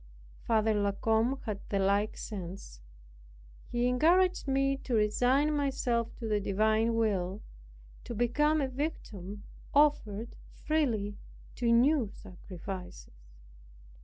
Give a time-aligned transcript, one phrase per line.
[0.47, 2.81] Father La Combe had the like sense.
[3.69, 7.41] He encouraged me to resign myself to the divine will, and
[8.05, 9.43] to become a victim
[9.75, 11.17] offered freely
[11.53, 13.11] to new sacrifices.